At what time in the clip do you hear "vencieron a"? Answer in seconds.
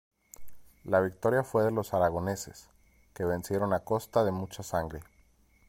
3.23-3.81